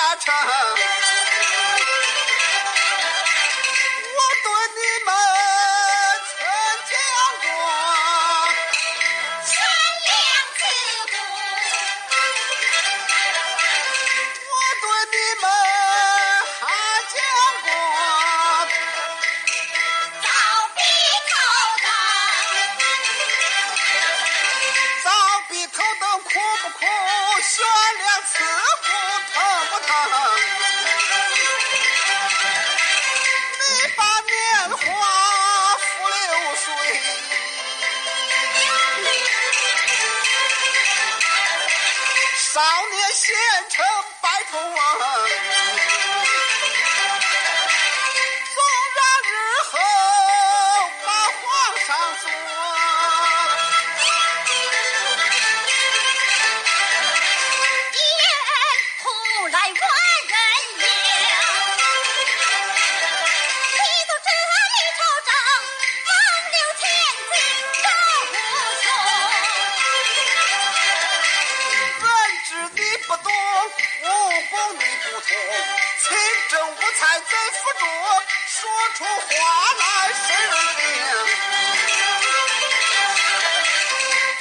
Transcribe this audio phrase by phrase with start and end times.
[0.00, 1.09] राधा
[42.52, 43.32] 少年县
[43.68, 43.99] 城。
[74.72, 75.28] 你不同，
[76.00, 76.06] 勤
[76.48, 77.82] 政无才在府中，
[78.46, 78.58] 说
[78.94, 79.08] 出话
[79.78, 80.18] 来是
[80.78, 80.82] 令。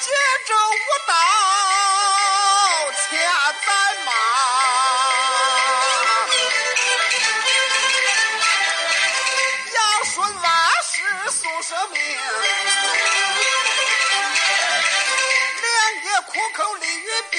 [0.00, 0.04] 接
[0.46, 0.68] 着舞
[1.06, 1.10] 蹈，
[2.92, 3.08] 千
[3.66, 3.68] 载
[4.04, 4.08] 忙。
[9.72, 10.44] 要说万
[10.82, 10.94] 事
[11.30, 11.96] 诉声明。
[15.62, 15.66] 良
[16.04, 17.34] 夜苦口利于病。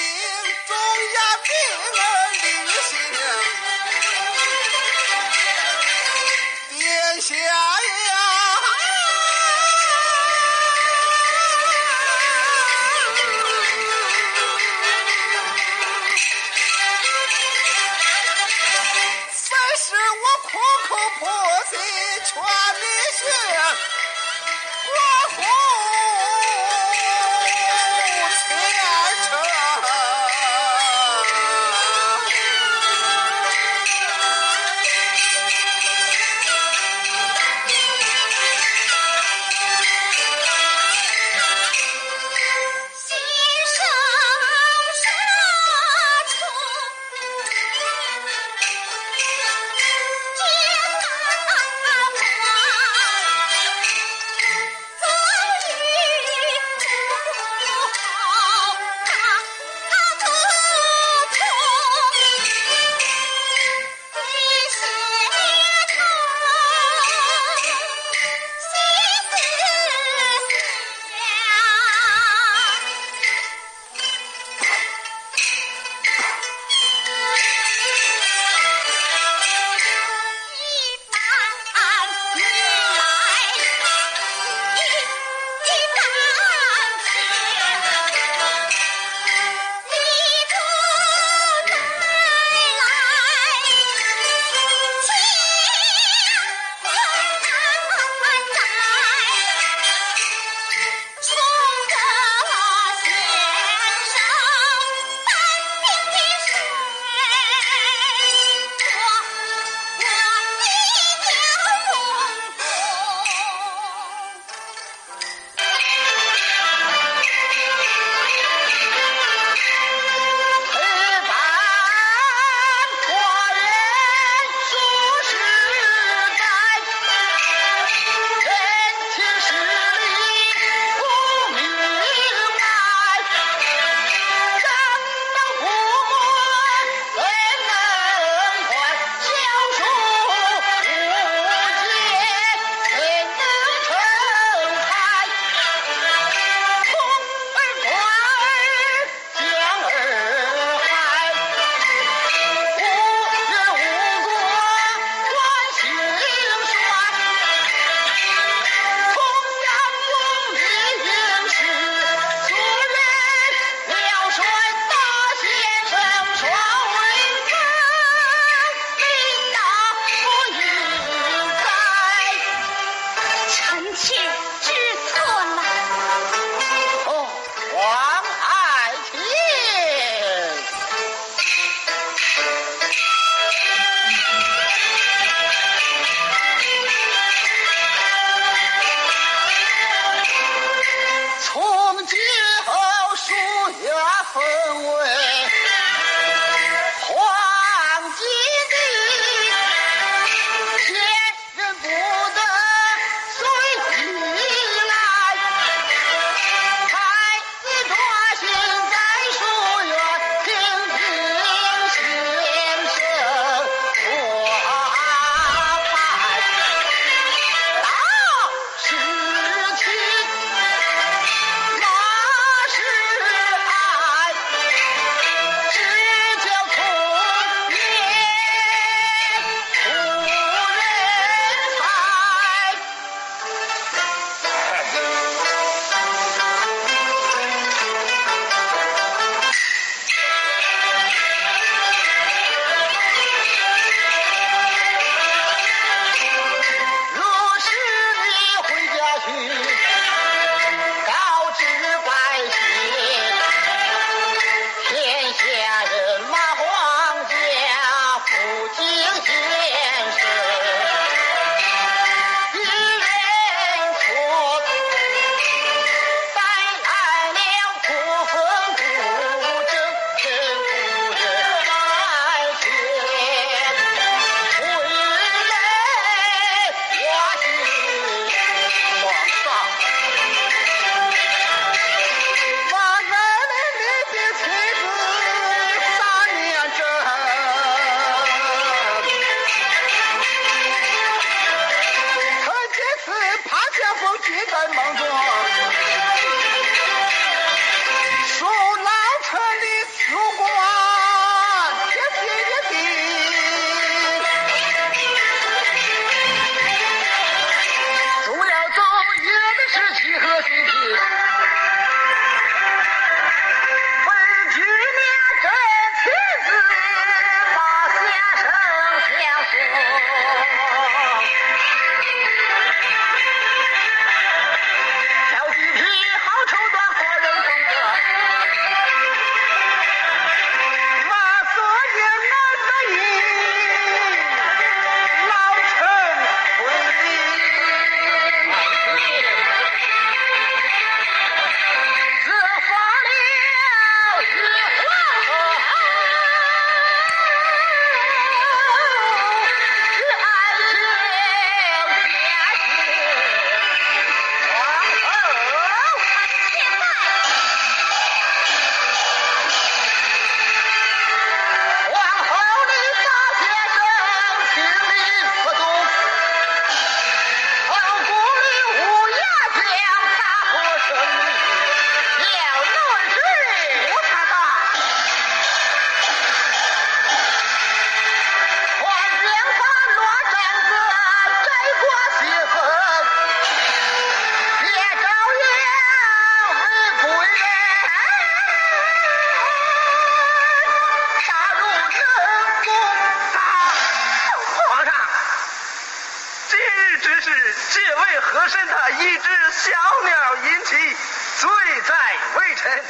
[398.20, 399.70] 和珅的一只小
[400.04, 400.96] 鸟引起，
[401.38, 401.48] 罪
[401.86, 401.94] 在
[402.34, 402.84] 微臣。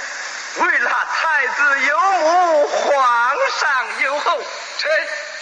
[0.57, 4.43] 为了太子有母，皇上有后，
[4.79, 4.91] 臣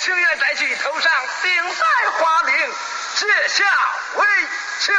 [0.00, 1.11] 情愿摘去头上
[1.42, 2.75] 顶戴花翎，
[3.14, 3.64] 卸下
[4.14, 4.26] 为
[4.80, 4.92] 囚。